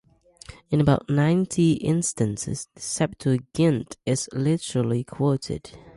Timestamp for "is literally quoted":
4.03-5.77